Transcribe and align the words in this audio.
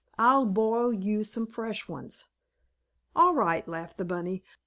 "I'll 0.17 0.47
boil 0.47 0.91
you 0.91 1.23
some 1.23 1.45
fresh 1.45 1.87
ones." 1.87 2.29
"All 3.15 3.35
right," 3.35 3.67
laughed 3.67 3.97
the 3.99 4.03
bunny. 4.03 4.43